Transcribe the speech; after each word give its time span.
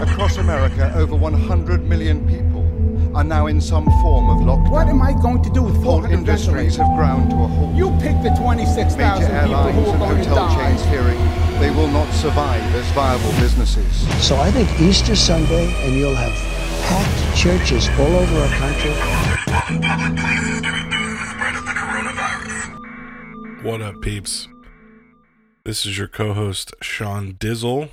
Across 0.00 0.38
America, 0.38 0.92
over 0.96 1.14
100 1.14 1.84
million 1.88 2.26
people 2.26 2.60
are 3.16 3.24
now 3.24 3.46
in 3.46 3.60
some 3.60 3.84
form 4.02 4.30
of 4.30 4.38
lockdown. 4.38 4.70
What 4.70 4.86
am 4.88 5.02
I 5.02 5.12
going 5.12 5.42
to 5.42 5.50
do 5.50 5.62
with 5.62 5.74
Whole 5.76 6.02
400 6.02 6.14
industries 6.14 6.76
have 6.76 6.86
ground 6.96 7.30
to 7.30 7.36
a 7.36 7.46
halt. 7.46 7.74
You 7.74 7.90
pick 8.00 8.22
the 8.22 8.30
26,000 8.38 9.26
people 9.26 9.36
airlines 9.36 9.74
who 9.76 9.82
are 9.82 9.90
and 9.90 9.98
going 9.98 10.22
to 10.22 10.28
hotel 10.28 10.48
die. 10.48 10.70
chains 10.70 10.82
fearing 10.86 11.18
they 11.60 11.70
will 11.70 11.88
not 11.88 12.10
survive 12.14 12.62
as 12.74 12.86
viable 12.92 13.32
businesses. 13.40 14.06
So 14.26 14.36
I 14.36 14.50
think 14.50 14.68
Easter 14.80 15.16
Sunday, 15.16 15.74
and 15.84 15.96
you'll 15.96 16.14
have 16.14 16.32
packed 16.86 17.36
churches 17.36 17.88
all 17.98 18.16
over 18.16 18.38
our 18.38 18.48
country. 18.56 18.92
Public 19.46 20.16
places 20.16 20.60
to 20.62 20.70
reduce 20.70 21.18
the 21.18 21.26
spread 21.30 21.56
of 21.56 21.64
the 21.64 21.72
coronavirus. 21.72 23.64
What 23.64 23.82
up, 23.82 24.00
peeps? 24.00 24.48
This 25.64 25.84
is 25.84 25.98
your 25.98 26.08
co 26.08 26.32
host, 26.32 26.72
Sean 26.80 27.34
Dizzle, 27.34 27.90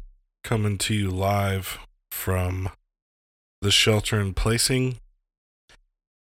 coming 0.48 0.78
to 0.78 0.94
you 0.94 1.10
live 1.10 1.78
from 2.10 2.70
the 3.62 3.70
shelter 3.70 4.18
in 4.18 4.34
placing. 4.34 4.96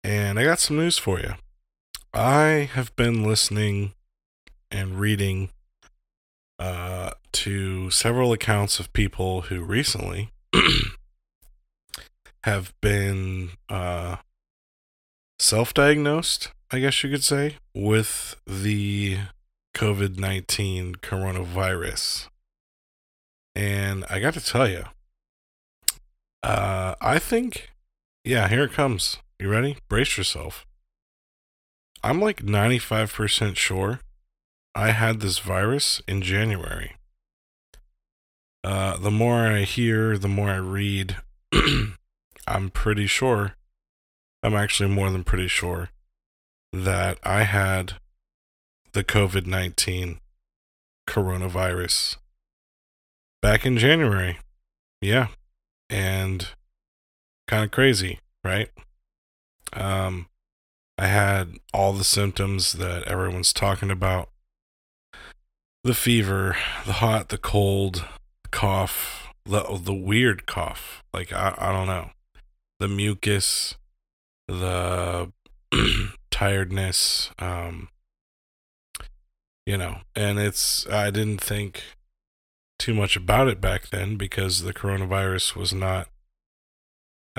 And 0.04 0.38
I 0.38 0.44
got 0.44 0.60
some 0.60 0.76
news 0.76 0.98
for 0.98 1.18
you. 1.18 1.36
I 2.14 2.70
have 2.74 2.94
been 2.98 3.24
listening 3.24 3.94
and 4.70 5.00
reading 5.00 5.52
uh, 6.60 7.12
to 7.32 7.90
several 7.90 8.34
accounts 8.34 8.82
of 8.82 8.92
people 8.92 9.44
who 9.44 9.64
recently 9.64 10.30
have 12.44 12.74
been 12.82 13.52
uh, 13.70 14.18
self 15.40 15.74
diagnosed, 15.74 16.52
I 16.70 16.80
guess 16.80 17.02
you 17.02 17.10
could 17.10 17.24
say, 17.24 17.60
with 17.74 18.36
the 18.46 19.20
COVID 19.74 20.20
19 20.20 20.96
coronavirus. 20.96 22.28
And 23.55 24.05
I 24.10 24.20
got 24.20 24.34
to 24.36 24.46
tell 24.46 24.68
you, 24.68 24.86
uh, 26.44 26.96
I 27.02 27.20
think, 27.20 27.70
yeah, 28.24 28.48
here 28.48 28.63
it 28.63 28.71
comes. 28.71 29.18
You 29.40 29.49
ready? 29.49 29.77
Brace 29.90 30.18
yourself. 30.18 30.66
I'm 32.04 32.20
like 32.20 32.44
95% 32.44 33.57
sure 33.57 33.99
I 34.74 34.91
had 34.91 35.20
this 35.20 35.40
virus 35.40 36.02
in 36.07 36.22
January. 36.22 36.96
Uh, 38.63 38.98
the 38.98 39.12
more 39.12 39.48
I 39.48 39.62
hear, 39.62 40.18
the 40.18 40.27
more 40.27 40.49
I 40.49 40.57
read, 40.57 41.18
I'm 42.48 42.70
pretty 42.70 43.07
sure, 43.07 43.55
I'm 44.44 44.55
actually 44.55 44.90
more 44.90 45.10
than 45.10 45.24
pretty 45.24 45.48
sure 45.48 45.90
that 46.72 47.18
I 47.24 47.44
had 47.44 47.96
the 48.94 49.04
COVID 49.04 49.46
19 49.46 50.20
coronavirus 51.07 52.18
back 53.42 53.66
in 53.66 53.78
January. 53.78 54.38
Yeah. 55.02 55.28
And 55.90 56.48
kind 57.48 57.64
of 57.64 57.72
crazy, 57.72 58.20
right? 58.44 58.70
Um, 59.74 60.28
I 60.98 61.08
had 61.08 61.58
all 61.74 61.94
the 61.94 62.04
symptoms 62.04 62.74
that 62.74 63.04
everyone's 63.04 63.54
talking 63.54 63.92
about 63.92 64.30
the 65.84 65.94
fever, 65.94 66.56
the 66.86 66.94
hot, 66.94 67.30
the 67.30 67.38
cold, 67.38 68.06
the 68.44 68.50
cough, 68.52 69.34
the, 69.46 69.64
the 69.81 69.94
weird 69.94 70.46
cough. 70.46 71.03
Like, 71.14 71.34
I, 71.34 71.56
I 71.58 71.72
don't 71.72 71.88
know. 71.88 72.12
The 72.80 72.88
mucus, 72.88 73.75
the 74.47 75.31
tiredness, 76.31 77.31
um, 77.40 77.90
you 79.66 79.78
know, 79.78 79.97
and 80.16 80.40
it's, 80.40 80.88
I 80.88 81.09
didn't 81.09 81.42
think 81.42 81.84
too 82.81 82.94
much 82.94 83.16
about 83.16 83.47
it 83.47 83.62
back 83.62 83.90
then 83.90 84.18
because 84.18 84.63
the 84.63 84.74
coronavirus 84.74 85.56
was 85.56 85.74
not 85.74 86.07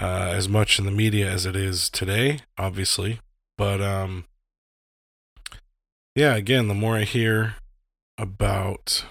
uh, 0.01 0.31
as 0.33 0.49
much 0.49 0.79
in 0.79 0.85
the 0.85 0.91
media 0.91 1.29
as 1.29 1.45
it 1.45 1.57
is 1.57 1.91
today, 1.91 2.39
obviously. 2.57 3.21
But, 3.59 3.81
um, 3.81 4.25
yeah, 6.15 6.37
again, 6.37 6.69
the 6.69 6.75
more 6.75 6.97
I 6.97 7.03
hear 7.03 7.57
about, 8.17 9.05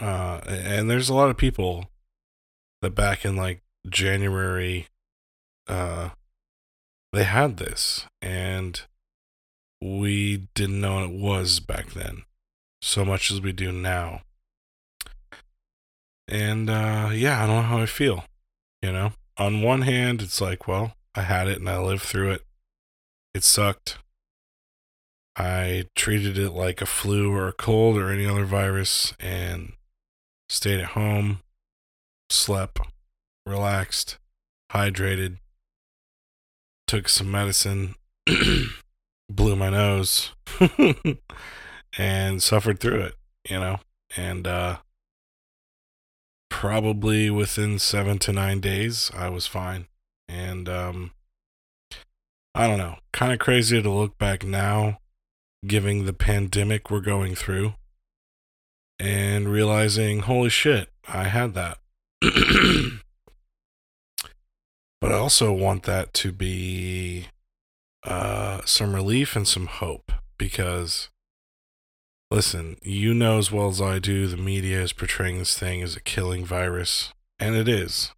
uh, 0.00 0.40
and 0.46 0.90
there's 0.90 1.08
a 1.08 1.14
lot 1.14 1.30
of 1.30 1.36
people 1.36 1.88
that 2.82 2.90
back 2.90 3.24
in 3.24 3.36
like 3.36 3.62
January, 3.88 4.88
uh, 5.68 6.10
they 7.12 7.24
had 7.24 7.56
this 7.56 8.06
and 8.20 8.82
we 9.80 10.48
didn't 10.54 10.80
know 10.80 10.96
what 10.96 11.10
it 11.10 11.12
was 11.12 11.60
back 11.60 11.92
then 11.92 12.24
so 12.82 13.04
much 13.04 13.30
as 13.30 13.40
we 13.40 13.52
do 13.52 13.72
now. 13.72 14.22
And 16.30 16.70
uh 16.70 17.10
yeah, 17.12 17.42
I 17.42 17.46
don't 17.46 17.56
know 17.56 17.62
how 17.62 17.78
I 17.78 17.86
feel. 17.86 18.24
You 18.82 18.92
know, 18.92 19.12
on 19.36 19.62
one 19.62 19.82
hand, 19.82 20.22
it's 20.22 20.40
like, 20.40 20.68
well, 20.68 20.94
I 21.14 21.22
had 21.22 21.48
it 21.48 21.58
and 21.58 21.68
I 21.68 21.78
lived 21.78 22.02
through 22.02 22.30
it. 22.30 22.42
It 23.34 23.44
sucked. 23.44 23.98
I 25.36 25.84
treated 25.96 26.38
it 26.38 26.50
like 26.50 26.80
a 26.80 26.86
flu 26.86 27.32
or 27.32 27.48
a 27.48 27.52
cold 27.52 27.96
or 27.96 28.10
any 28.10 28.26
other 28.26 28.44
virus 28.44 29.12
and 29.18 29.72
stayed 30.48 30.80
at 30.80 30.90
home, 30.90 31.40
slept, 32.28 32.80
relaxed, 33.46 34.18
hydrated, 34.72 35.38
took 36.86 37.08
some 37.08 37.30
medicine, 37.30 37.94
blew 39.30 39.56
my 39.56 39.70
nose, 39.70 40.32
and 41.98 42.42
suffered 42.42 42.80
through 42.80 43.00
it, 43.00 43.14
you 43.48 43.58
know? 43.58 43.80
And 44.16 44.46
uh 44.46 44.78
probably 46.60 47.30
within 47.30 47.78
7 47.78 48.18
to 48.18 48.34
9 48.34 48.60
days 48.60 49.10
I 49.16 49.30
was 49.30 49.46
fine. 49.46 49.86
And 50.28 50.68
um 50.68 51.12
I 52.54 52.66
don't 52.66 52.76
know, 52.76 52.96
kind 53.14 53.32
of 53.32 53.38
crazy 53.38 53.80
to 53.80 53.88
look 53.88 54.18
back 54.18 54.44
now 54.44 55.00
giving 55.66 56.04
the 56.04 56.12
pandemic 56.12 56.90
we're 56.90 57.00
going 57.00 57.34
through 57.34 57.76
and 58.98 59.48
realizing 59.48 60.20
holy 60.20 60.50
shit, 60.50 60.90
I 61.08 61.24
had 61.24 61.54
that. 61.54 61.78
but 65.00 65.12
I 65.12 65.14
also 65.14 65.54
want 65.54 65.84
that 65.84 66.12
to 66.12 66.30
be 66.30 67.28
uh, 68.04 68.60
some 68.66 68.94
relief 68.94 69.34
and 69.34 69.48
some 69.48 69.66
hope 69.66 70.12
because, 70.36 71.08
listen, 72.30 72.76
you 72.82 73.12
know 73.12 73.38
as 73.38 73.50
well 73.50 73.68
as 73.68 73.80
I 73.80 73.98
do, 73.98 74.26
the 74.26 74.36
media 74.36 74.80
is 74.80 74.92
portraying 74.92 75.38
this 75.38 75.58
thing 75.58 75.82
as 75.82 75.96
a 75.96 76.00
killing 76.00 76.44
virus, 76.44 77.12
and 77.38 77.56
it 77.56 77.68
is. 77.68 78.12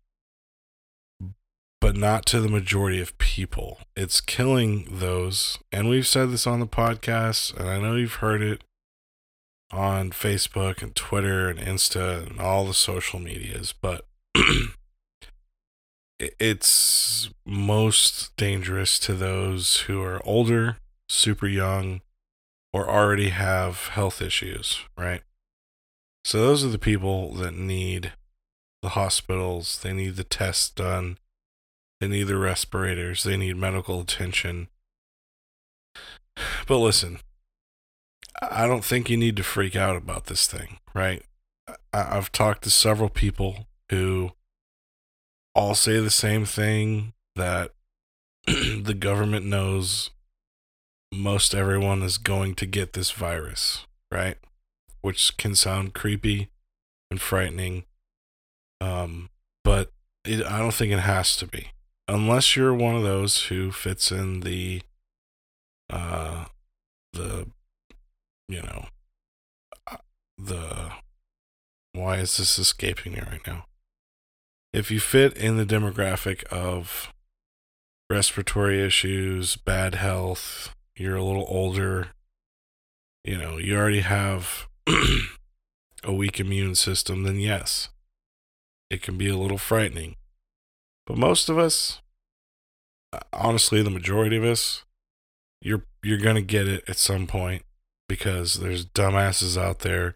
But 1.80 1.96
not 1.96 2.26
to 2.26 2.40
the 2.40 2.48
majority 2.48 3.00
of 3.00 3.18
people. 3.18 3.78
It's 3.96 4.20
killing 4.20 4.86
those, 4.90 5.58
and 5.72 5.88
we've 5.88 6.06
said 6.06 6.30
this 6.30 6.46
on 6.46 6.60
the 6.60 6.66
podcast, 6.66 7.56
and 7.58 7.68
I 7.68 7.80
know 7.80 7.96
you've 7.96 8.14
heard 8.14 8.42
it 8.42 8.62
on 9.72 10.10
Facebook 10.10 10.82
and 10.82 10.94
Twitter 10.94 11.48
and 11.48 11.58
Insta 11.58 12.26
and 12.28 12.40
all 12.40 12.66
the 12.66 12.74
social 12.74 13.18
medias, 13.18 13.72
but 13.80 14.04
it's 16.18 17.30
most 17.46 18.36
dangerous 18.36 18.98
to 19.00 19.14
those 19.14 19.78
who 19.82 20.02
are 20.02 20.20
older, 20.24 20.76
super 21.08 21.48
young, 21.48 22.02
or 22.72 22.88
already 22.88 23.30
have 23.30 23.88
health 23.88 24.22
issues, 24.22 24.80
right? 24.96 25.22
So 26.24 26.40
those 26.40 26.64
are 26.64 26.68
the 26.68 26.78
people 26.78 27.32
that 27.34 27.54
need 27.54 28.12
the 28.80 28.90
hospitals, 28.90 29.80
they 29.82 29.92
need 29.92 30.16
the 30.16 30.24
tests 30.24 30.70
done, 30.70 31.18
they 32.00 32.08
need 32.08 32.24
the 32.24 32.36
respirators, 32.36 33.22
they 33.22 33.36
need 33.36 33.56
medical 33.56 34.00
attention. 34.00 34.68
But 36.66 36.78
listen, 36.78 37.18
I 38.40 38.66
don't 38.66 38.84
think 38.84 39.10
you 39.10 39.16
need 39.16 39.36
to 39.36 39.42
freak 39.42 39.76
out 39.76 39.96
about 39.96 40.26
this 40.26 40.46
thing, 40.46 40.78
right? 40.94 41.22
I've 41.92 42.32
talked 42.32 42.64
to 42.64 42.70
several 42.70 43.08
people 43.08 43.66
who 43.90 44.32
all 45.54 45.74
say 45.74 46.00
the 46.00 46.10
same 46.10 46.44
thing 46.44 47.12
that 47.36 47.72
the 48.46 48.96
government 48.98 49.46
knows 49.46 50.10
most 51.12 51.54
everyone 51.54 52.02
is 52.02 52.18
going 52.18 52.54
to 52.56 52.66
get 52.66 52.92
this 52.92 53.10
virus, 53.10 53.86
right? 54.10 54.36
Which 55.00 55.36
can 55.36 55.54
sound 55.54 55.94
creepy 55.94 56.48
and 57.10 57.20
frightening. 57.20 57.84
Um, 58.80 59.30
but 59.64 59.92
it, 60.24 60.44
I 60.44 60.58
don't 60.58 60.74
think 60.74 60.92
it 60.92 61.00
has 61.00 61.36
to 61.36 61.46
be. 61.46 61.68
Unless 62.08 62.56
you're 62.56 62.74
one 62.74 62.96
of 62.96 63.02
those 63.02 63.44
who 63.44 63.70
fits 63.70 64.10
in 64.10 64.40
the 64.40 64.82
uh 65.90 66.46
the 67.12 67.46
you 68.48 68.62
know 68.62 68.86
uh, 69.90 69.98
the 70.38 70.92
why 71.92 72.16
is 72.16 72.38
this 72.38 72.58
escaping 72.58 73.12
me 73.12 73.20
right 73.20 73.46
now? 73.46 73.66
if 74.72 74.90
you 74.90 75.00
fit 75.00 75.36
in 75.36 75.56
the 75.56 75.66
demographic 75.66 76.44
of 76.44 77.12
respiratory 78.08 78.84
issues, 78.84 79.56
bad 79.56 79.94
health, 79.94 80.74
you're 81.02 81.16
a 81.16 81.24
little 81.24 81.46
older, 81.48 82.08
you 83.24 83.36
know, 83.36 83.58
you 83.58 83.76
already 83.76 84.00
have 84.00 84.68
a 86.04 86.12
weak 86.12 86.38
immune 86.38 86.74
system, 86.74 87.24
then 87.24 87.38
yes, 87.38 87.88
It 88.88 89.02
can 89.02 89.18
be 89.18 89.28
a 89.28 89.36
little 89.36 89.58
frightening. 89.58 90.16
But 91.06 91.18
most 91.18 91.48
of 91.48 91.58
us, 91.58 92.00
honestly, 93.32 93.82
the 93.82 93.90
majority 93.90 94.36
of 94.36 94.44
us, 94.44 94.84
you're 95.60 95.84
you're 96.02 96.18
going 96.18 96.36
to 96.36 96.42
get 96.42 96.68
it 96.68 96.84
at 96.88 96.96
some 96.96 97.26
point 97.26 97.64
because 98.08 98.54
there's 98.54 98.86
dumbasses 98.86 99.60
out 99.60 99.80
there 99.80 100.14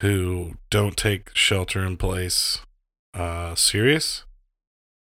who 0.00 0.54
don't 0.70 0.96
take 0.96 1.34
shelter 1.34 1.84
in 1.84 1.96
place 1.96 2.60
uh, 3.14 3.54
serious 3.54 4.24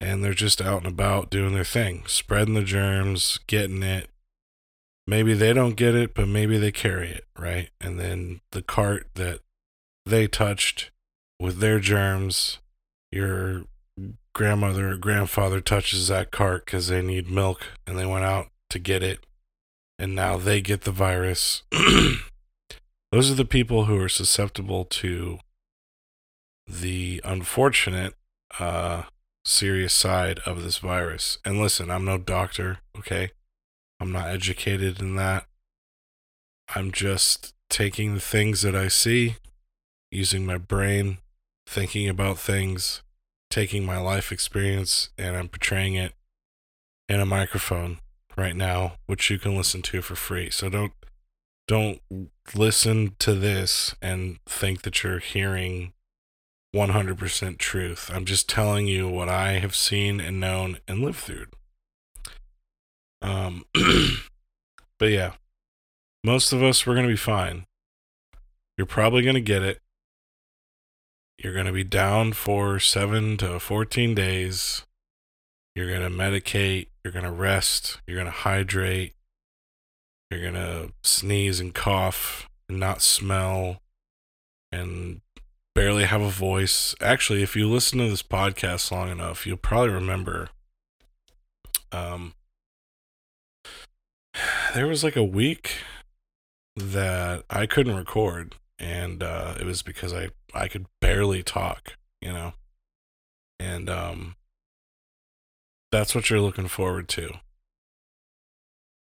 and 0.02 0.24
they're 0.24 0.34
just 0.34 0.62
out 0.62 0.80
and 0.80 0.88
about 0.88 1.30
doing 1.30 1.54
their 1.54 1.64
thing, 1.64 2.04
spreading 2.08 2.54
the 2.54 2.64
germs, 2.64 3.40
getting 3.48 3.84
it. 3.84 4.10
Maybe 5.08 5.34
they 5.34 5.54
don't 5.54 5.76
get 5.76 5.96
it, 5.96 6.16
but 6.16 6.28
maybe 6.28 6.58
they 6.58 6.72
carry 6.72 7.10
it, 7.10 7.26
right? 7.38 7.70
And 7.80 8.00
then 8.00 8.42
the 8.52 8.64
cart 8.64 9.08
that 9.16 9.40
they 10.06 10.28
touched 10.28 10.92
with 11.40 11.60
their 11.60 11.80
germs, 11.80 12.60
your 13.12 13.64
grandmother 14.34 14.92
or 14.92 14.98
grandfather 14.98 15.62
touches 15.62 16.08
that 16.08 16.32
cart 16.32 16.66
because 16.66 16.88
they 16.88 17.02
need 17.02 17.30
milk 17.30 17.68
and 17.86 17.98
they 17.98 18.06
went 18.06 18.26
out 18.26 18.48
to 18.70 18.80
get 18.80 19.04
it. 19.04 19.20
And 19.98 20.14
now 20.16 20.38
they 20.38 20.60
get 20.60 20.82
the 20.82 20.92
virus. 20.92 21.64
Those 23.12 23.32
are 23.32 23.36
the 23.36 23.46
people 23.46 23.86
who 23.86 23.98
are 24.02 24.10
susceptible 24.10 24.84
to 24.86 25.40
the 26.68 27.22
unfortunate 27.24 28.16
uh, 28.60 29.04
serious 29.46 29.94
side 29.94 30.40
of 30.46 30.64
this 30.64 30.80
virus. 30.80 31.38
And 31.46 31.60
listen, 31.60 31.90
I'm 31.90 32.04
no 32.04 32.18
doctor, 32.18 32.80
okay? 32.98 33.32
I'm 34.00 34.12
not 34.12 34.28
educated 34.28 35.00
in 35.00 35.16
that. 35.16 35.46
I'm 36.74 36.92
just 36.92 37.54
taking 37.70 38.14
the 38.14 38.20
things 38.20 38.62
that 38.62 38.76
I 38.76 38.88
see, 38.88 39.36
using 40.12 40.46
my 40.46 40.58
brain, 40.58 41.18
thinking 41.68 42.10
about 42.10 42.38
things, 42.38 43.04
taking 43.50 43.86
my 43.86 43.98
life 43.98 44.32
experience, 44.32 45.10
and 45.18 45.36
I'm 45.36 45.48
portraying 45.48 45.96
it 45.96 46.14
in 47.08 47.20
a 47.20 47.26
microphone 47.26 48.00
right 48.38 48.56
now, 48.56 48.94
which 49.06 49.30
you 49.30 49.40
can 49.40 49.56
listen 49.56 49.82
to 49.84 50.02
for 50.02 50.16
free. 50.16 50.50
So 50.50 50.70
don't 50.70 50.94
don't 51.68 52.00
listen 52.54 53.16
to 53.20 53.34
this 53.34 53.96
and 54.02 54.38
think 54.46 54.84
that 54.84 55.04
you're 55.04 55.20
hearing 55.20 55.94
100% 56.76 57.58
truth. 57.58 58.12
I'm 58.14 58.26
just 58.26 58.48
telling 58.48 58.86
you 58.88 59.08
what 59.10 59.30
I 59.30 59.54
have 59.54 59.76
seen 59.76 60.20
and 60.20 60.40
known 60.40 60.78
and 60.88 61.00
lived 61.00 61.18
through. 61.18 61.48
Um, 63.26 63.66
but 65.00 65.10
yeah, 65.10 65.34
most 66.24 66.54
of 66.54 66.62
us, 66.62 66.86
we're 66.86 66.94
going 66.94 67.08
to 67.08 67.14
be 67.14 67.18
fine. 67.18 67.66
You're 68.78 68.86
probably 68.86 69.24
going 69.24 69.36
to 69.36 69.42
get 69.42 69.64
it. 69.64 69.80
You're 71.38 71.54
going 71.54 71.66
to 71.66 71.72
be 71.72 71.84
down 71.84 72.34
for 72.34 72.80
seven 72.80 73.38
to 73.38 73.60
14 73.60 74.16
days. 74.16 74.86
You're 75.76 75.90
going 75.90 76.02
to 76.02 76.10
medicate. 76.10 76.88
You're 77.04 77.12
going 77.12 77.26
to 77.26 77.32
rest. 77.32 78.00
You're 78.08 78.16
going 78.16 78.28
to 78.28 78.32
hydrate. 78.32 79.14
You're 80.30 80.42
going 80.42 80.54
to 80.54 80.94
sneeze 81.04 81.60
and 81.60 81.74
cough 81.74 82.48
and 82.70 82.80
not 82.80 83.02
smell 83.02 83.82
and 84.72 85.22
barely 85.74 86.06
have 86.06 86.22
a 86.22 86.30
voice. 86.30 86.96
Actually, 87.02 87.44
if 87.44 87.56
you 87.56 87.70
listen 87.70 88.00
to 88.00 88.10
this 88.10 88.24
podcast 88.24 88.92
long 88.92 89.10
enough, 89.10 89.46
you'll 89.46 89.58
probably 89.58 89.90
remember 89.90 90.50
um 91.92 92.34
there 94.76 94.88
was 94.88 95.06
like 95.06 95.16
a 95.16 95.24
week 95.24 95.78
that 96.76 97.46
I 97.50 97.66
couldn't 97.66 97.96
record 97.96 98.56
and 98.78 99.24
uh 99.24 99.56
it 99.58 99.66
was 99.66 99.82
because 99.82 100.14
I 100.14 100.30
I 100.54 100.68
could 100.68 100.86
barely 101.00 101.44
talk, 101.44 101.96
you 102.22 102.34
know. 102.34 102.54
And 103.58 103.90
um 103.90 104.36
that's 105.94 106.14
what 106.14 106.30
you're 106.30 106.42
looking 106.42 106.68
forward 106.68 107.08
to. 107.10 107.36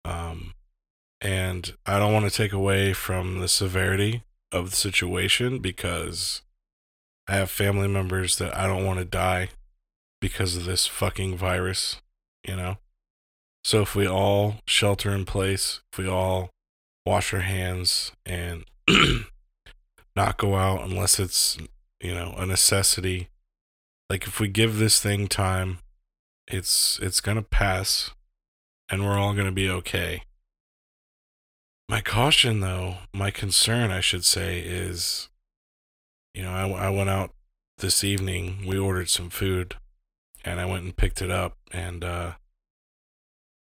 Um 0.05 0.53
and 1.19 1.75
I 1.87 1.97
don't 1.97 2.13
want 2.13 2.29
to 2.31 2.37
take 2.37 2.53
away 2.53 2.93
from 2.93 3.39
the 3.39 3.47
severity 3.47 4.23
of 4.51 4.69
the 4.69 4.75
situation 4.75 5.57
because 5.57 6.43
I 7.27 7.37
have 7.37 7.49
family 7.49 7.87
members 7.87 8.37
that 8.37 8.55
I 8.55 8.67
don't 8.67 8.85
want 8.85 8.99
to 8.99 9.05
die 9.05 9.49
because 10.21 10.55
of 10.55 10.65
this 10.65 10.85
fucking 10.85 11.37
virus, 11.37 12.01
you 12.47 12.55
know? 12.55 12.77
So 13.65 13.81
if 13.81 13.95
we 13.95 14.07
all 14.07 14.57
shelter 14.67 15.09
in 15.09 15.25
place, 15.25 15.81
if 15.91 15.97
we 15.97 16.07
all 16.07 16.51
wash 17.03 17.33
our 17.33 17.39
hands 17.39 18.11
and 18.23 18.63
not 20.15 20.37
go 20.37 20.53
out 20.53 20.87
unless 20.87 21.19
it's, 21.19 21.57
you 21.99 22.13
know, 22.13 22.35
a 22.37 22.45
necessity, 22.45 23.27
like 24.07 24.27
if 24.27 24.39
we 24.39 24.49
give 24.49 24.77
this 24.77 25.01
thing 25.01 25.27
time, 25.27 25.79
it's 26.47 26.99
it's 27.01 27.19
going 27.21 27.37
to 27.37 27.41
pass 27.41 28.11
and 28.87 29.03
we're 29.03 29.17
all 29.17 29.33
going 29.33 29.47
to 29.47 29.51
be 29.51 29.67
okay. 29.67 30.21
My 31.89 32.01
caution 32.01 32.59
though, 32.59 32.97
my 33.15 33.31
concern 33.31 33.89
I 33.89 33.99
should 33.99 34.25
say 34.25 34.59
is 34.59 35.27
you 36.35 36.43
know, 36.43 36.51
I, 36.51 36.69
I 36.69 36.89
went 36.91 37.09
out 37.09 37.31
this 37.79 38.03
evening. 38.03 38.63
We 38.67 38.77
ordered 38.77 39.09
some 39.09 39.31
food, 39.31 39.75
and 40.43 40.59
I 40.59 40.65
went 40.65 40.83
and 40.83 40.95
picked 40.95 41.19
it 41.19 41.31
up. 41.31 41.57
And 41.71 42.03
uh, 42.03 42.33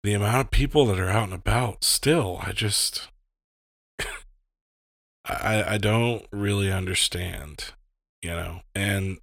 the 0.02 0.14
amount 0.14 0.46
of 0.46 0.50
people 0.50 0.86
that 0.86 0.98
are 0.98 1.08
out 1.08 1.24
and 1.24 1.34
about, 1.34 1.84
still, 1.84 2.40
I 2.42 2.52
just, 2.52 3.08
I 5.24 5.64
I 5.74 5.78
don't 5.78 6.26
really 6.32 6.72
understand, 6.72 7.72
you 8.20 8.30
know. 8.30 8.62
And 8.74 9.18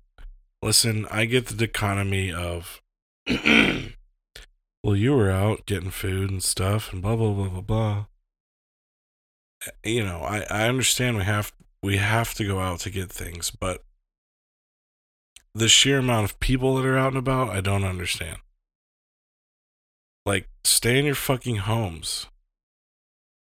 listen, 0.61 1.05
I 1.11 1.25
get 1.25 1.47
the 1.47 1.55
dichotomy 1.55 2.31
of. 2.31 2.81
well, 4.83 4.95
you 4.95 5.13
were 5.13 5.29
out 5.29 5.65
getting 5.65 5.91
food 5.91 6.31
and 6.31 6.43
stuff, 6.43 6.93
and 6.93 7.01
blah 7.01 7.15
blah 7.15 7.33
blah 7.33 7.49
blah 7.49 7.61
blah. 7.61 8.05
You 9.83 10.05
know, 10.05 10.21
I 10.21 10.45
I 10.49 10.69
understand 10.69 11.17
we 11.17 11.23
have 11.23 11.51
we 11.83 11.97
have 11.97 12.33
to 12.35 12.45
go 12.45 12.59
out 12.59 12.79
to 12.81 12.89
get 12.89 13.11
things, 13.11 13.51
but 13.51 13.83
the 15.53 15.67
sheer 15.67 15.99
amount 15.99 16.25
of 16.25 16.39
people 16.39 16.75
that 16.75 16.85
are 16.85 16.97
out 16.97 17.13
and 17.13 17.17
about, 17.17 17.49
I 17.49 17.61
don't 17.61 17.83
understand. 17.83 18.37
Like, 20.29 20.47
stay 20.63 20.99
in 20.99 21.05
your 21.05 21.15
fucking 21.15 21.55
homes. 21.55 22.27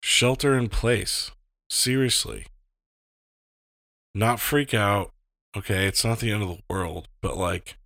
Shelter 0.02 0.58
in 0.58 0.68
place. 0.68 1.30
Seriously. 1.70 2.48
Not 4.14 4.40
freak 4.40 4.74
out. 4.74 5.12
Okay, 5.56 5.86
it's 5.86 6.04
not 6.04 6.18
the 6.18 6.30
end 6.30 6.42
of 6.42 6.50
the 6.50 6.62
world, 6.68 7.08
but 7.22 7.38
like, 7.38 7.78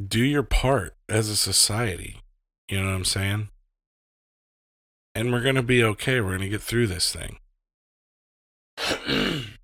do 0.00 0.22
your 0.22 0.44
part 0.44 0.94
as 1.08 1.28
a 1.28 1.34
society. 1.34 2.20
You 2.68 2.78
know 2.78 2.86
what 2.86 2.94
I'm 2.94 3.04
saying? 3.04 3.48
And 5.12 5.32
we're 5.32 5.42
going 5.42 5.56
to 5.56 5.62
be 5.64 5.82
okay. 5.82 6.20
We're 6.20 6.36
going 6.36 6.42
to 6.42 6.48
get 6.48 6.62
through 6.62 6.86
this 6.86 7.12
thing. 7.12 7.38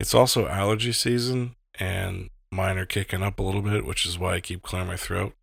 it's 0.00 0.14
also 0.14 0.48
allergy 0.48 0.92
season, 0.92 1.54
and 1.78 2.30
mine 2.50 2.78
are 2.78 2.86
kicking 2.86 3.22
up 3.22 3.38
a 3.38 3.42
little 3.42 3.60
bit, 3.60 3.84
which 3.84 4.06
is 4.06 4.18
why 4.18 4.36
I 4.36 4.40
keep 4.40 4.62
clearing 4.62 4.88
my 4.88 4.96
throat. 4.96 5.34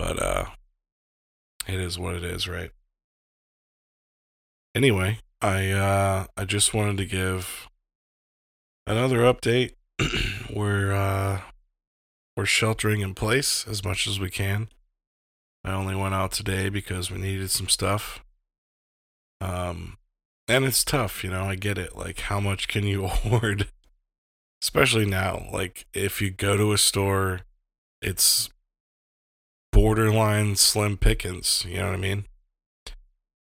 But 0.00 0.22
uh, 0.22 0.46
it 1.68 1.78
is 1.78 1.98
what 1.98 2.14
it 2.14 2.24
is, 2.24 2.48
right? 2.48 2.70
Anyway, 4.74 5.18
I 5.42 5.70
uh, 5.72 6.26
I 6.38 6.46
just 6.46 6.72
wanted 6.72 6.96
to 6.96 7.04
give 7.04 7.68
another 8.86 9.18
update. 9.18 9.72
we're 10.50 10.90
uh, 10.94 11.42
we're 12.34 12.46
sheltering 12.46 13.02
in 13.02 13.12
place 13.12 13.66
as 13.68 13.84
much 13.84 14.06
as 14.06 14.18
we 14.18 14.30
can. 14.30 14.68
I 15.64 15.72
only 15.72 15.94
went 15.94 16.14
out 16.14 16.32
today 16.32 16.70
because 16.70 17.10
we 17.10 17.18
needed 17.18 17.50
some 17.50 17.68
stuff. 17.68 18.24
Um, 19.42 19.98
and 20.48 20.64
it's 20.64 20.82
tough, 20.82 21.22
you 21.22 21.28
know, 21.28 21.44
I 21.44 21.56
get 21.56 21.76
it. 21.76 21.94
Like, 21.94 22.20
how 22.20 22.40
much 22.40 22.68
can 22.68 22.84
you 22.84 23.04
afford? 23.04 23.68
Especially 24.62 25.04
now. 25.04 25.46
Like, 25.52 25.84
if 25.92 26.22
you 26.22 26.30
go 26.30 26.56
to 26.56 26.72
a 26.72 26.78
store, 26.78 27.42
it's 28.00 28.48
borderline 29.72 30.56
slim 30.56 30.96
pickings, 30.96 31.64
you 31.68 31.78
know 31.78 31.86
what 31.86 31.94
I 31.94 31.98
mean? 31.98 32.24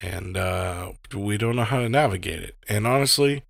And 0.02 0.36
uh, 0.36 0.94
we 1.16 1.38
don't 1.38 1.56
know 1.56 1.64
how 1.64 1.80
to 1.80 1.90
navigate 1.90 2.42
it. 2.42 2.58
And 2.68 2.86
honestly, 2.86 3.44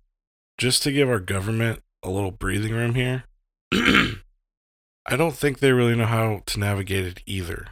just 0.58 0.82
to 0.84 0.92
give 0.92 1.08
our 1.08 1.20
government 1.20 1.82
a 2.02 2.10
little 2.10 2.30
breathing 2.30 2.72
room 2.72 2.94
here, 2.94 3.24
I 3.72 5.16
don't 5.16 5.34
think 5.34 5.58
they 5.58 5.72
really 5.72 5.96
know 5.96 6.06
how 6.06 6.42
to 6.46 6.60
navigate 6.60 7.06
it 7.06 7.22
either. 7.26 7.66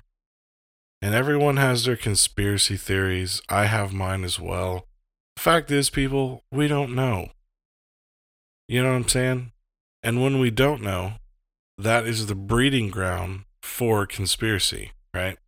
And 1.01 1.15
everyone 1.15 1.57
has 1.57 1.85
their 1.85 1.97
conspiracy 1.97 2.77
theories. 2.77 3.41
I 3.49 3.67
have 3.67 3.93
mine 3.93 4.25
as 4.25 4.39
well. 4.39 4.87
Fact 5.37 5.71
is, 5.71 5.91
people, 5.91 6.45
we 6.53 6.69
don't 6.69 6.95
know. 6.95 7.31
You 8.69 8.83
know 8.83 8.91
what 8.91 8.97
I'm 8.97 9.09
saying? 9.09 9.53
And 10.03 10.23
when 10.23 10.39
we 10.39 10.51
don't 10.51 10.83
know, 10.83 11.15
that 11.79 12.07
is 12.07 12.27
the 12.27 12.35
breeding 12.35 12.91
ground 12.91 13.45
for 13.63 14.07
conspiracy, 14.07 14.93
right? 15.15 15.39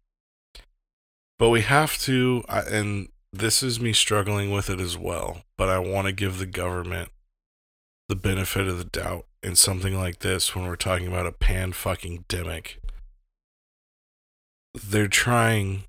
But 1.38 1.50
we 1.50 1.62
have 1.62 1.98
to, 1.98 2.44
and 2.48 3.08
this 3.32 3.62
is 3.62 3.80
me 3.80 3.92
struggling 3.92 4.50
with 4.50 4.70
it 4.70 4.80
as 4.80 4.96
well, 4.96 5.42
but 5.58 5.68
I 5.68 5.78
want 5.78 6.06
to 6.06 6.12
give 6.12 6.38
the 6.38 6.46
government 6.46 7.10
the 8.08 8.16
benefit 8.16 8.68
of 8.68 8.78
the 8.78 8.84
doubt 8.84 9.26
in 9.42 9.56
something 9.56 9.98
like 9.98 10.20
this 10.20 10.54
when 10.54 10.66
we're 10.66 10.76
talking 10.76 11.08
about 11.08 11.26
a 11.26 11.32
pan 11.32 11.72
fucking 11.72 12.24
demic. 12.28 12.76
They're 14.74 15.08
trying 15.08 15.84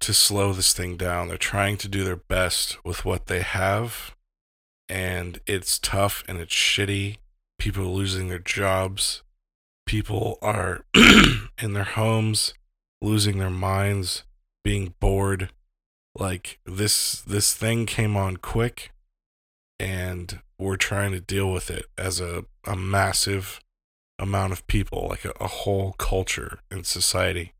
to 0.00 0.14
slow 0.14 0.52
this 0.52 0.72
thing 0.72 0.96
down. 0.96 1.28
They're 1.28 1.36
trying 1.36 1.76
to 1.78 1.88
do 1.88 2.04
their 2.04 2.16
best 2.16 2.84
with 2.84 3.04
what 3.04 3.26
they 3.26 3.40
have. 3.40 4.14
And 4.88 5.40
it's 5.46 5.78
tough 5.78 6.24
and 6.28 6.38
it's 6.38 6.54
shitty. 6.54 7.16
People 7.58 7.94
losing 7.94 8.28
their 8.28 8.38
jobs. 8.38 9.22
People 9.88 10.36
are 10.42 10.84
in 10.94 11.72
their 11.72 11.82
homes, 11.82 12.52
losing 13.00 13.38
their 13.38 13.48
minds, 13.48 14.22
being 14.62 14.92
bored. 15.00 15.48
Like 16.14 16.58
this 16.66 17.22
this 17.22 17.54
thing 17.54 17.86
came 17.86 18.14
on 18.14 18.36
quick 18.36 18.92
and 19.80 20.40
we're 20.58 20.76
trying 20.76 21.12
to 21.12 21.20
deal 21.20 21.50
with 21.50 21.70
it 21.70 21.86
as 21.96 22.20
a, 22.20 22.44
a 22.66 22.76
massive 22.76 23.60
amount 24.18 24.52
of 24.52 24.66
people, 24.66 25.06
like 25.08 25.24
a, 25.24 25.32
a 25.40 25.46
whole 25.46 25.92
culture 25.92 26.58
and 26.70 26.84
society. 26.84 27.54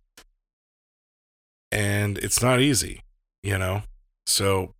And 1.72 2.18
it's 2.18 2.42
not 2.42 2.60
easy, 2.60 3.04
you 3.42 3.56
know? 3.56 3.84
So, 4.26 4.74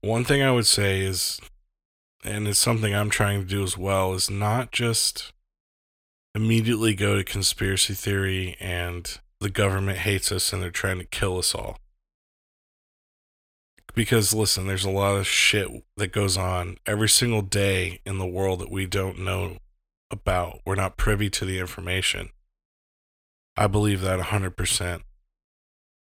one 0.00 0.22
thing 0.22 0.42
I 0.42 0.52
would 0.52 0.66
say 0.66 1.00
is, 1.00 1.40
and 2.22 2.46
it's 2.46 2.60
something 2.60 2.94
I'm 2.94 3.10
trying 3.10 3.40
to 3.40 3.46
do 3.46 3.64
as 3.64 3.76
well, 3.76 4.14
is 4.14 4.30
not 4.30 4.70
just 4.70 5.32
immediately 6.34 6.94
go 6.94 7.16
to 7.16 7.24
conspiracy 7.24 7.94
theory 7.94 8.56
and 8.60 9.18
the 9.40 9.50
government 9.50 9.98
hates 9.98 10.30
us 10.30 10.52
and 10.52 10.62
they're 10.62 10.70
trying 10.70 10.98
to 10.98 11.04
kill 11.04 11.38
us 11.38 11.54
all 11.54 11.78
because 13.94 14.34
listen, 14.34 14.66
there's 14.66 14.84
a 14.84 14.90
lot 14.90 15.16
of 15.16 15.26
shit 15.26 15.68
that 15.96 16.12
goes 16.12 16.36
on 16.36 16.76
every 16.86 17.08
single 17.08 17.42
day 17.42 18.00
in 18.04 18.18
the 18.18 18.26
world 18.26 18.60
that 18.60 18.70
we 18.70 18.86
don't 18.86 19.18
know 19.18 19.58
about. 20.10 20.60
We're 20.64 20.74
not 20.74 20.96
privy 20.96 21.30
to 21.30 21.44
the 21.44 21.58
information. 21.58 22.30
I 23.56 23.66
believe 23.66 24.00
that 24.00 24.20
100%. 24.20 25.02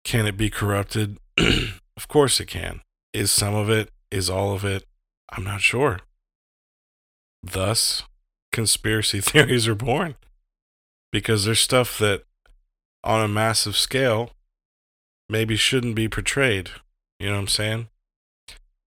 Can 0.03 0.25
it 0.25 0.38
be 0.38 0.50
corrupted? 0.50 1.17
of 1.38 2.08
course 2.08 2.39
it 2.39 2.48
can. 2.48 2.82
Is 3.13 3.32
some 3.32 3.55
of 3.55 3.70
it? 3.70 3.91
Is 4.12 4.29
all 4.29 4.53
of 4.53 4.65
it? 4.65 4.86
I'm 5.32 5.44
not 5.44 5.62
sure. 5.62 6.00
Thus, 7.41 8.03
conspiracy 8.55 9.21
theories 9.31 9.67
are 9.67 9.75
born 9.75 10.15
because 11.12 11.45
there's 11.45 11.59
stuff 11.59 12.00
that 12.00 12.24
on 13.03 13.24
a 13.24 13.27
massive 13.27 13.77
scale 13.77 14.31
maybe 15.29 15.55
shouldn't 15.55 15.95
be 15.95 16.09
portrayed 16.09 16.71
you 17.19 17.27
know 17.27 17.33
what 17.33 17.41
I'm 17.41 17.47
saying? 17.47 17.88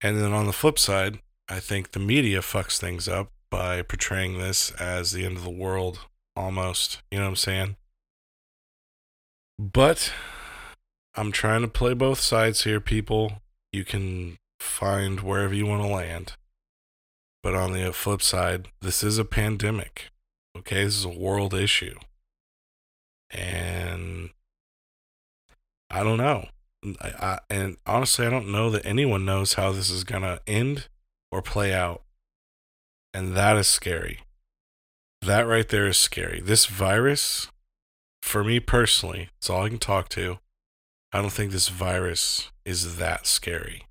And 0.01 0.19
then 0.19 0.31
on 0.33 0.45
the 0.45 0.53
flip 0.53 0.77
side, 0.77 1.19
I 1.47 1.59
think 1.59 1.91
the 1.91 1.99
media 1.99 2.39
fucks 2.39 2.77
things 2.77 3.07
up 3.07 3.31
by 3.49 3.81
portraying 3.81 4.37
this 4.37 4.71
as 4.71 5.11
the 5.11 5.25
end 5.25 5.37
of 5.37 5.43
the 5.43 5.49
world 5.49 5.99
almost. 6.35 7.01
You 7.11 7.17
know 7.17 7.25
what 7.25 7.29
I'm 7.29 7.35
saying? 7.35 7.75
But 9.57 10.13
I'm 11.15 11.31
trying 11.31 11.61
to 11.61 11.67
play 11.67 11.93
both 11.93 12.19
sides 12.19 12.63
here, 12.63 12.79
people. 12.79 13.41
You 13.73 13.83
can 13.83 14.37
find 14.59 15.21
wherever 15.21 15.53
you 15.53 15.65
want 15.65 15.81
to 15.81 15.87
land. 15.87 16.33
But 17.41 17.55
on 17.55 17.73
the 17.73 17.93
flip 17.93 18.21
side, 18.21 18.67
this 18.81 19.03
is 19.03 19.17
a 19.17 19.25
pandemic. 19.25 20.09
Okay, 20.57 20.83
this 20.83 20.97
is 20.97 21.05
a 21.05 21.09
world 21.09 21.53
issue. 21.53 21.97
And 23.31 24.31
I 25.89 26.03
don't 26.03 26.17
know. 26.17 26.47
I, 27.01 27.09
I, 27.09 27.39
and 27.49 27.77
honestly, 27.85 28.25
I 28.25 28.29
don't 28.29 28.51
know 28.51 28.69
that 28.69 28.85
anyone 28.85 29.25
knows 29.25 29.53
how 29.53 29.71
this 29.71 29.89
is 29.89 30.03
going 30.03 30.23
to 30.23 30.41
end 30.47 30.87
or 31.31 31.41
play 31.41 31.73
out. 31.73 32.03
And 33.13 33.35
that 33.35 33.57
is 33.57 33.67
scary. 33.67 34.19
That 35.21 35.47
right 35.47 35.67
there 35.67 35.87
is 35.87 35.97
scary. 35.97 36.41
This 36.41 36.65
virus, 36.65 37.49
for 38.21 38.43
me 38.43 38.59
personally, 38.59 39.29
it's 39.37 39.49
all 39.49 39.63
I 39.63 39.69
can 39.69 39.79
talk 39.79 40.09
to. 40.09 40.39
I 41.11 41.21
don't 41.21 41.31
think 41.31 41.51
this 41.51 41.69
virus 41.69 42.51
is 42.65 42.97
that 42.97 43.25
scary. 43.25 43.85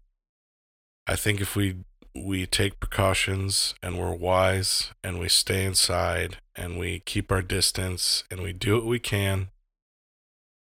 I 1.06 1.16
think 1.16 1.40
if 1.40 1.56
we 1.56 1.76
we 2.24 2.46
take 2.46 2.80
precautions 2.80 3.74
and 3.82 3.98
we're 3.98 4.14
wise 4.14 4.90
and 5.02 5.18
we 5.18 5.28
stay 5.28 5.64
inside 5.64 6.38
and 6.56 6.78
we 6.78 7.00
keep 7.00 7.30
our 7.30 7.42
distance 7.42 8.24
and 8.30 8.40
we 8.40 8.52
do 8.52 8.74
what 8.74 8.86
we 8.86 8.98
can 8.98 9.48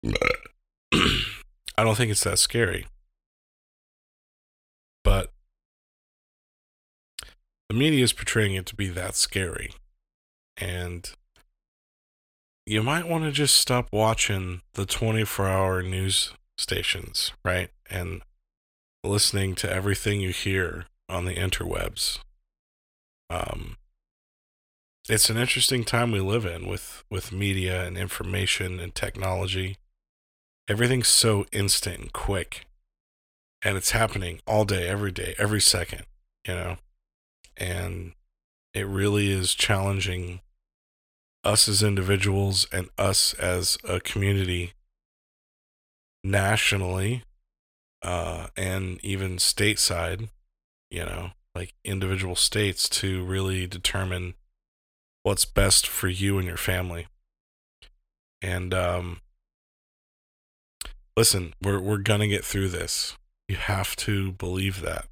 I 1.79 1.85
don't 1.85 1.97
think 1.97 2.11
it's 2.11 2.25
that 2.25 2.39
scary. 2.39 2.87
But 5.05 5.33
the 7.69 7.75
media 7.75 8.03
is 8.03 8.13
portraying 8.13 8.55
it 8.55 8.67
to 8.67 8.77
be 8.77 8.89
that 8.89 9.15
scary. 9.15 9.73
And 10.57 11.09
you 12.67 12.83
might 12.83 13.09
want 13.09 13.25
to 13.25 13.31
just 13.31 13.57
stop 13.57 13.89
watching 13.93 14.63
the 14.75 14.87
24 14.87 15.49
hour 15.49 15.83
news 15.83 16.33
stations, 16.57 17.33
right? 17.45 17.71
And 17.89 18.23
listening 19.05 19.55
to 19.57 19.73
everything 19.73 20.21
you 20.21 20.31
hear 20.31 20.87
on 21.09 21.25
the 21.25 21.35
interwebs. 21.35 22.19
Um, 23.31 23.77
it's 25.09 25.31
an 25.31 25.37
interesting 25.37 25.85
time 25.85 26.13
we 26.13 26.21
live 26.21 26.45
in 26.45 26.67
with, 26.67 27.05
with 27.11 27.33
media 27.33 27.85
and 27.85 27.97
information 27.97 28.79
and 28.79 28.95
technology 28.95 29.79
everything's 30.69 31.09
so 31.09 31.47
instant 31.51 31.99
and 31.99 32.13
quick 32.13 32.67
and 33.63 33.77
it's 33.77 33.93
happening 33.93 34.41
all 34.47 34.65
day 34.65 34.87
every 34.87 35.11
day 35.11 35.35
every 35.39 35.61
second 35.61 36.03
you 36.47 36.55
know 36.55 36.77
and 37.57 38.13
it 38.75 38.87
really 38.87 39.31
is 39.33 39.55
challenging 39.55 40.41
us 41.43 41.69
as 41.69 41.83
individuals 41.83 42.67
and 42.71 42.89
us 42.99 43.33
as 43.35 43.79
a 43.83 43.99
community 44.01 44.73
nationally 46.23 47.23
uh, 48.03 48.49
and 48.57 49.03
even 49.03 49.37
stateside 49.37 50.29
you 50.91 51.05
know 51.05 51.31
like 51.55 51.75
individual 51.85 52.37
states 52.37 52.89
to 52.89 53.25
really 53.25 53.67
determine 53.67 54.35
what's 55.23 55.45
best 55.45 55.87
for 55.87 56.09
you 56.09 56.39
and 56.39 56.47
your 56.47 56.57
family 56.57 57.07
and 58.43 58.73
um 58.73 59.21
listen, 61.19 61.53
we're 61.61 61.81
we're 61.81 61.99
gonna 61.99 62.29
get 62.29 62.45
through 62.45 62.69
this. 62.69 63.17
You 63.49 63.57
have 63.57 63.97
to 63.97 64.33
believe 64.33 64.83
that. 64.83 65.07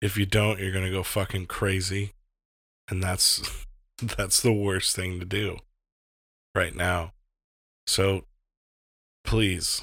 If 0.00 0.16
you 0.16 0.26
don't, 0.26 0.60
you're 0.60 0.72
gonna 0.72 0.92
go 0.92 1.02
fucking 1.02 1.46
crazy. 1.46 2.12
And 2.88 3.02
that's 3.02 3.66
that's 3.98 4.40
the 4.40 4.52
worst 4.52 4.94
thing 4.94 5.18
to 5.18 5.26
do 5.26 5.58
right 6.54 6.74
now. 6.74 7.12
So 7.86 8.24
please, 9.24 9.82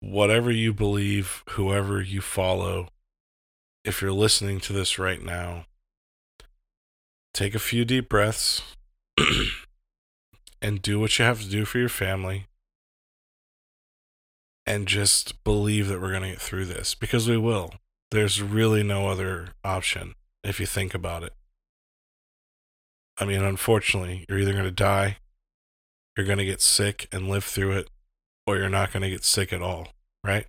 whatever 0.00 0.52
you 0.52 0.72
believe, 0.72 1.42
whoever 1.50 2.00
you 2.00 2.20
follow, 2.20 2.88
if 3.86 4.02
you're 4.02 4.12
listening 4.12 4.58
to 4.60 4.72
this 4.72 4.98
right 4.98 5.22
now, 5.22 5.66
take 7.32 7.54
a 7.54 7.60
few 7.60 7.84
deep 7.84 8.08
breaths 8.08 8.60
and 10.60 10.82
do 10.82 10.98
what 10.98 11.16
you 11.18 11.24
have 11.24 11.40
to 11.40 11.48
do 11.48 11.64
for 11.64 11.78
your 11.78 11.88
family 11.88 12.46
and 14.66 14.88
just 14.88 15.42
believe 15.44 15.86
that 15.86 16.00
we're 16.00 16.10
going 16.10 16.22
to 16.22 16.30
get 16.30 16.40
through 16.40 16.64
this 16.64 16.96
because 16.96 17.28
we 17.28 17.36
will. 17.36 17.70
There's 18.10 18.42
really 18.42 18.82
no 18.82 19.08
other 19.08 19.50
option 19.62 20.14
if 20.42 20.58
you 20.58 20.66
think 20.66 20.92
about 20.92 21.22
it. 21.22 21.32
I 23.18 23.24
mean, 23.24 23.42
unfortunately, 23.42 24.26
you're 24.28 24.40
either 24.40 24.52
going 24.52 24.64
to 24.64 24.70
die, 24.72 25.18
you're 26.16 26.26
going 26.26 26.38
to 26.38 26.44
get 26.44 26.60
sick 26.60 27.08
and 27.12 27.28
live 27.28 27.44
through 27.44 27.72
it, 27.72 27.88
or 28.48 28.56
you're 28.56 28.68
not 28.68 28.92
going 28.92 29.04
to 29.04 29.10
get 29.10 29.24
sick 29.24 29.52
at 29.52 29.62
all, 29.62 29.88
right? 30.24 30.46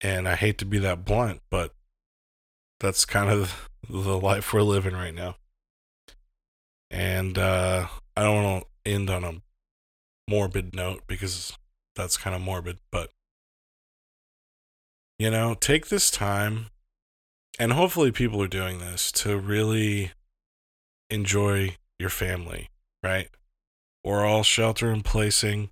And 0.00 0.28
I 0.28 0.34
hate 0.34 0.58
to 0.58 0.64
be 0.64 0.78
that 0.78 1.04
blunt, 1.04 1.40
but 1.50 1.75
that's 2.80 3.04
kind 3.04 3.30
of 3.30 3.68
the 3.88 4.18
life 4.18 4.52
we're 4.52 4.62
living 4.62 4.94
right 4.94 5.14
now. 5.14 5.36
And 6.90 7.38
uh, 7.38 7.86
I 8.16 8.22
don't 8.22 8.42
want 8.42 8.64
to 8.84 8.90
end 8.90 9.10
on 9.10 9.24
a 9.24 9.42
morbid 10.28 10.74
note 10.74 11.02
because 11.06 11.56
that's 11.94 12.16
kind 12.16 12.34
of 12.34 12.42
morbid, 12.42 12.78
but 12.90 13.10
you 15.18 15.30
know, 15.30 15.54
take 15.54 15.88
this 15.88 16.10
time 16.10 16.66
and 17.58 17.72
hopefully 17.72 18.12
people 18.12 18.42
are 18.42 18.48
doing 18.48 18.78
this 18.78 19.10
to 19.12 19.38
really 19.38 20.12
enjoy 21.08 21.76
your 21.98 22.10
family, 22.10 22.68
right? 23.02 23.30
We're 24.04 24.26
all 24.26 24.42
shelter 24.42 24.92
in 24.92 25.02
placing. 25.02 25.70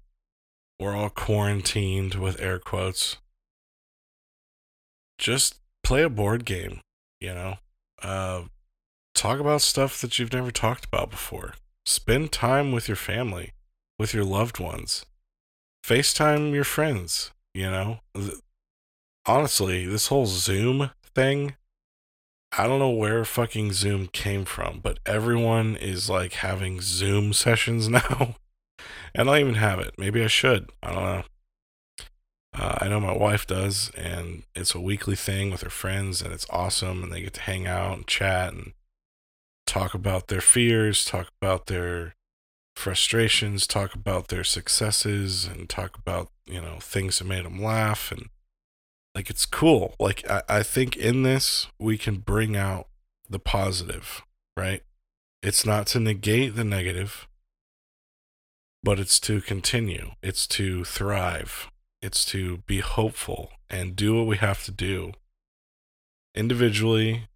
We're 0.80 0.96
all 0.96 1.10
quarantined 1.10 2.14
with 2.14 2.40
air 2.40 2.58
quotes. 2.58 3.18
Just 5.18 5.60
play 5.82 6.02
a 6.02 6.08
board 6.08 6.44
game, 6.44 6.80
you 7.24 7.34
know? 7.34 7.56
Uh, 8.02 8.42
talk 9.14 9.40
about 9.40 9.62
stuff 9.62 10.00
that 10.00 10.18
you've 10.18 10.32
never 10.32 10.50
talked 10.50 10.84
about 10.84 11.10
before. 11.10 11.54
Spend 11.86 12.32
time 12.32 12.72
with 12.72 12.88
your 12.88 12.96
family, 12.96 13.52
with 13.98 14.14
your 14.14 14.24
loved 14.24 14.58
ones. 14.58 15.04
FaceTime 15.84 16.52
your 16.52 16.64
friends, 16.64 17.32
you 17.52 17.70
know? 17.70 18.00
Honestly, 19.26 19.86
this 19.86 20.08
whole 20.08 20.26
Zoom 20.26 20.90
thing, 21.14 21.56
I 22.56 22.66
don't 22.66 22.78
know 22.78 22.90
where 22.90 23.24
fucking 23.24 23.72
Zoom 23.72 24.06
came 24.08 24.44
from, 24.44 24.80
but 24.82 24.98
everyone 25.04 25.76
is 25.76 26.08
like 26.08 26.34
having 26.34 26.80
Zoom 26.80 27.32
sessions 27.34 27.88
now. 27.88 28.36
and 29.14 29.28
I 29.28 29.32
don't 29.32 29.40
even 29.40 29.54
have 29.54 29.78
it. 29.78 29.94
Maybe 29.98 30.22
I 30.22 30.28
should. 30.28 30.70
I 30.82 30.92
don't 30.92 31.02
know. 31.04 31.22
Uh, 32.56 32.76
I 32.80 32.88
know 32.88 33.00
my 33.00 33.16
wife 33.16 33.46
does, 33.46 33.90
and 33.96 34.44
it's 34.54 34.74
a 34.74 34.80
weekly 34.80 35.16
thing 35.16 35.50
with 35.50 35.62
her 35.62 35.70
friends, 35.70 36.22
and 36.22 36.32
it's 36.32 36.46
awesome. 36.50 37.02
And 37.02 37.12
they 37.12 37.22
get 37.22 37.34
to 37.34 37.40
hang 37.40 37.66
out 37.66 37.96
and 37.96 38.06
chat 38.06 38.52
and 38.52 38.72
talk 39.66 39.92
about 39.92 40.28
their 40.28 40.40
fears, 40.40 41.04
talk 41.04 41.28
about 41.42 41.66
their 41.66 42.14
frustrations, 42.76 43.66
talk 43.66 43.94
about 43.94 44.28
their 44.28 44.44
successes, 44.44 45.46
and 45.46 45.68
talk 45.68 45.98
about, 45.98 46.28
you 46.46 46.60
know, 46.60 46.76
things 46.80 47.18
that 47.18 47.26
made 47.26 47.44
them 47.44 47.60
laugh. 47.60 48.12
And 48.12 48.28
like, 49.16 49.30
it's 49.30 49.46
cool. 49.46 49.94
Like, 49.98 50.28
I, 50.30 50.42
I 50.48 50.62
think 50.62 50.96
in 50.96 51.24
this, 51.24 51.66
we 51.80 51.98
can 51.98 52.18
bring 52.18 52.56
out 52.56 52.86
the 53.28 53.40
positive, 53.40 54.22
right? 54.56 54.82
It's 55.42 55.66
not 55.66 55.88
to 55.88 56.00
negate 56.00 56.54
the 56.54 56.64
negative, 56.64 57.26
but 58.82 59.00
it's 59.00 59.18
to 59.20 59.40
continue, 59.40 60.12
it's 60.22 60.46
to 60.48 60.84
thrive, 60.84 61.68
it's 62.04 62.22
to 62.26 62.58
be 62.66 62.80
hopeful 62.80 63.50
and 63.70 63.96
do 63.96 64.14
what 64.14 64.26
we 64.26 64.36
have 64.36 64.62
to 64.62 64.70
do 64.70 65.12
individually, 66.34 67.28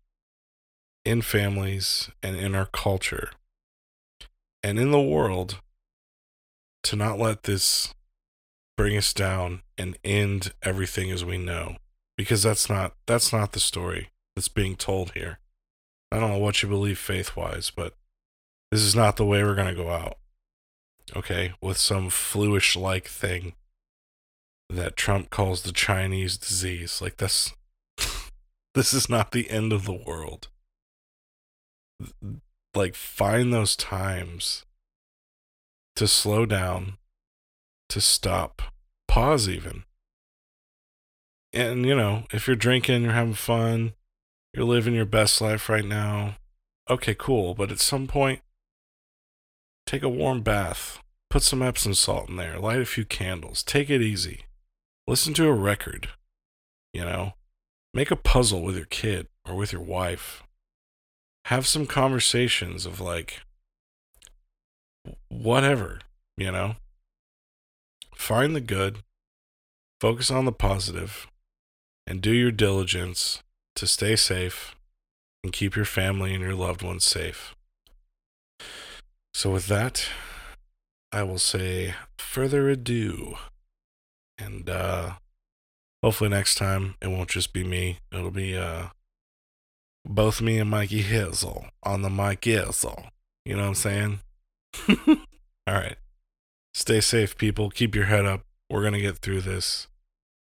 in 1.06 1.22
families, 1.22 2.10
and 2.22 2.36
in 2.36 2.54
our 2.54 2.66
culture, 2.66 3.30
and 4.62 4.78
in 4.78 4.90
the 4.90 5.00
world 5.00 5.62
to 6.82 6.96
not 6.96 7.18
let 7.18 7.44
this 7.44 7.94
bring 8.76 8.94
us 8.94 9.14
down 9.14 9.62
and 9.78 9.96
end 10.04 10.52
everything 10.62 11.10
as 11.10 11.24
we 11.24 11.38
know 11.38 11.76
because 12.16 12.42
that's 12.42 12.68
not 12.68 12.92
that's 13.06 13.32
not 13.32 13.52
the 13.52 13.60
story 13.60 14.10
that's 14.36 14.48
being 14.48 14.76
told 14.76 15.12
here. 15.12 15.38
I 16.12 16.20
don't 16.20 16.30
know 16.30 16.38
what 16.38 16.62
you 16.62 16.68
believe 16.68 16.98
faith 16.98 17.36
wise 17.36 17.72
but 17.74 17.94
this 18.70 18.82
is 18.82 18.94
not 18.94 19.16
the 19.16 19.24
way 19.24 19.42
we're 19.42 19.54
going 19.54 19.74
to 19.74 19.82
go 19.82 19.90
out 19.90 20.18
okay 21.16 21.54
with 21.60 21.78
some 21.78 22.10
fluish 22.10 22.76
like 22.76 23.06
thing 23.06 23.54
that 24.70 24.96
Trump 24.96 25.30
calls 25.30 25.62
the 25.62 25.72
Chinese 25.72 26.36
disease. 26.36 27.00
Like 27.00 27.16
this 27.16 27.52
this 28.74 28.92
is 28.92 29.08
not 29.08 29.32
the 29.32 29.50
end 29.50 29.72
of 29.72 29.84
the 29.84 29.92
world. 29.92 30.48
Like 32.74 32.94
find 32.94 33.52
those 33.52 33.74
times 33.74 34.64
to 35.96 36.06
slow 36.06 36.46
down, 36.46 36.98
to 37.88 38.00
stop, 38.00 38.62
pause 39.08 39.48
even. 39.48 39.84
And 41.52 41.86
you 41.86 41.96
know, 41.96 42.24
if 42.32 42.46
you're 42.46 42.56
drinking, 42.56 43.02
you're 43.02 43.12
having 43.12 43.34
fun, 43.34 43.94
you're 44.52 44.66
living 44.66 44.94
your 44.94 45.06
best 45.06 45.40
life 45.40 45.68
right 45.68 45.84
now. 45.84 46.36
Okay, 46.90 47.14
cool, 47.14 47.54
but 47.54 47.70
at 47.70 47.80
some 47.80 48.06
point 48.06 48.40
take 49.86 50.02
a 50.02 50.08
warm 50.08 50.42
bath, 50.42 51.02
put 51.30 51.42
some 51.42 51.62
Epsom 51.62 51.94
salt 51.94 52.28
in 52.28 52.36
there, 52.36 52.58
light 52.58 52.78
a 52.78 52.84
few 52.84 53.06
candles, 53.06 53.62
take 53.62 53.88
it 53.88 54.02
easy 54.02 54.42
listen 55.08 55.32
to 55.32 55.48
a 55.48 55.52
record, 55.52 56.10
you 56.92 57.00
know, 57.00 57.32
make 57.94 58.10
a 58.10 58.16
puzzle 58.16 58.62
with 58.62 58.76
your 58.76 58.84
kid 58.84 59.26
or 59.48 59.54
with 59.54 59.72
your 59.72 59.80
wife. 59.80 60.42
Have 61.46 61.66
some 61.66 61.86
conversations 61.86 62.84
of 62.84 63.00
like, 63.00 63.40
whatever, 65.28 66.00
you 66.36 66.52
know. 66.52 66.76
Find 68.14 68.54
the 68.54 68.60
good, 68.60 68.98
focus 69.98 70.30
on 70.30 70.44
the 70.44 70.52
positive, 70.52 71.26
and 72.06 72.20
do 72.20 72.32
your 72.32 72.50
diligence 72.50 73.42
to 73.76 73.86
stay 73.86 74.14
safe 74.14 74.74
and 75.42 75.52
keep 75.52 75.74
your 75.74 75.86
family 75.86 76.34
and 76.34 76.42
your 76.42 76.54
loved 76.54 76.82
ones 76.82 77.04
safe. 77.04 77.54
So, 79.32 79.52
with 79.52 79.68
that, 79.68 80.06
I 81.12 81.22
will 81.22 81.38
say 81.38 81.94
further 82.18 82.68
ado. 82.68 83.36
And 84.38 84.68
uh 84.68 85.12
hopefully 86.02 86.30
next 86.30 86.56
time 86.56 86.96
it 87.00 87.08
won't 87.08 87.30
just 87.30 87.52
be 87.52 87.64
me. 87.64 87.98
It'll 88.12 88.30
be 88.30 88.56
uh 88.56 88.88
both 90.04 90.40
me 90.40 90.58
and 90.58 90.70
Mikey 90.70 91.02
Hizzle 91.02 91.70
on 91.82 92.02
the 92.02 92.10
Mike 92.10 92.42
Hizzle. 92.42 93.08
You 93.44 93.56
know 93.56 93.62
what 93.62 93.68
I'm 93.68 93.74
saying? 93.74 94.20
All 95.66 95.74
right. 95.74 95.96
Stay 96.74 97.00
safe, 97.00 97.36
people. 97.36 97.70
Keep 97.70 97.94
your 97.94 98.06
head 98.06 98.24
up. 98.24 98.42
We're 98.70 98.84
gonna 98.84 99.00
get 99.00 99.18
through 99.18 99.42
this. 99.42 99.88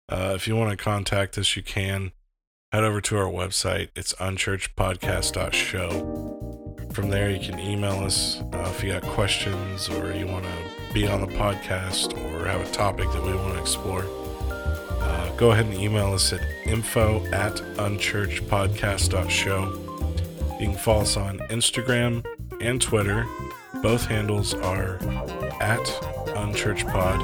Uh, 0.10 0.34
if 0.36 0.48
you 0.48 0.56
want 0.56 0.72
to 0.72 0.78
contact 0.84 1.38
us, 1.38 1.56
you 1.56 1.62
can 1.64 2.12
head 2.72 2.84
over 2.84 3.02
to 3.02 3.18
our 3.18 3.32
website. 3.32 3.90
It's 3.96 4.14
unchurchpodcast.show. 4.14 6.88
From 6.94 7.10
there, 7.10 7.30
you 7.30 7.40
can 7.40 7.60
email 7.60 8.04
us 8.04 8.42
uh, 8.54 8.72
if 8.76 8.84
you 8.84 8.92
got 8.92 9.04
questions 9.04 9.88
or 9.90 10.12
you 10.14 10.28
want 10.28 10.46
to 10.46 10.81
be 10.94 11.08
on 11.08 11.22
the 11.22 11.28
podcast 11.28 12.14
or 12.26 12.46
have 12.48 12.62
a 12.62 12.72
topic 12.72 13.12
that 13.12 13.24
we 13.24 13.34
want 13.34 13.54
to 13.54 13.60
explore. 13.60 14.06
Uh, 15.02 15.30
go 15.38 15.52
ahead 15.52 15.66
and 15.66 15.76
email 15.76 16.14
us 16.14 16.34
at 16.34 16.42
info 16.66 17.24
at 17.28 17.54
unchurchpodcast.show. 17.78 20.58
You 20.60 20.68
can 20.68 20.76
follow 20.78 21.02
us 21.02 21.16
on 21.18 21.40
Instagram 21.50 22.24
and 22.62 22.82
Twitter. 22.82 23.26
Both 23.82 24.06
handles 24.06 24.54
are 24.54 24.96
at 25.62 25.80
unchurchpod. 26.36 27.20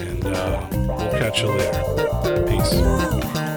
And 0.00 0.24
uh, 0.26 0.66
we'll 0.70 1.10
catch 1.18 1.42
you 1.42 1.48
later. 1.48 1.82
Peace. 2.46 3.51